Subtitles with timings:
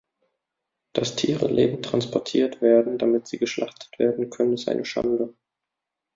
[0.93, 5.35] Dass Tiere lebend transportiert werden, damit sie geschlachtet werden können, ist eine Schande.